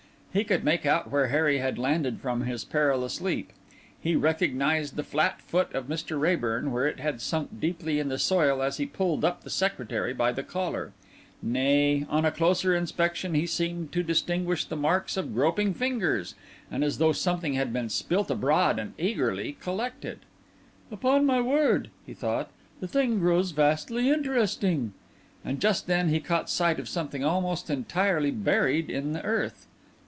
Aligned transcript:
He 0.33 0.45
could 0.45 0.63
make 0.63 0.85
out 0.85 1.11
where 1.11 1.27
Harry 1.27 1.57
had 1.57 1.77
landed 1.77 2.21
from 2.21 2.45
his 2.45 2.63
perilous 2.63 3.19
leap; 3.19 3.51
he 3.99 4.15
recognised 4.15 4.95
the 4.95 5.03
flat 5.03 5.41
foot 5.41 5.73
of 5.75 5.87
Mr. 5.89 6.17
Raeburn 6.17 6.71
where 6.71 6.87
it 6.87 7.01
had 7.01 7.19
sunk 7.19 7.59
deeply 7.59 7.99
in 7.99 8.07
the 8.07 8.17
soil 8.17 8.61
as 8.61 8.77
he 8.77 8.85
pulled 8.85 9.25
up 9.25 9.43
the 9.43 9.49
Secretary 9.49 10.13
by 10.13 10.31
the 10.31 10.41
collar; 10.41 10.93
nay, 11.41 12.05
on 12.09 12.23
a 12.23 12.31
closer 12.31 12.73
inspection, 12.73 13.33
he 13.33 13.45
seemed 13.45 13.91
to 13.91 14.03
distinguish 14.03 14.63
the 14.63 14.77
marks 14.77 15.17
of 15.17 15.33
groping 15.33 15.73
fingers, 15.73 16.33
as 16.71 16.97
though 16.97 17.11
something 17.11 17.55
had 17.55 17.73
been 17.73 17.89
spilt 17.89 18.31
abroad 18.31 18.79
and 18.79 18.93
eagerly 18.97 19.57
collected. 19.59 20.19
"Upon 20.89 21.25
my 21.25 21.41
word," 21.41 21.89
he 22.05 22.13
thought, 22.13 22.49
"the 22.79 22.87
thing 22.87 23.19
grows 23.19 23.51
vastly 23.51 24.09
interesting." 24.09 24.93
And 25.43 25.59
just 25.59 25.87
then 25.87 26.07
he 26.07 26.21
caught 26.21 26.49
sight 26.49 26.79
of 26.79 26.87
something 26.87 27.21
almost 27.25 27.69
entirely 27.69 28.31
buried 28.31 28.89
in 28.89 29.11
the 29.11 29.23
earth. 29.25 29.67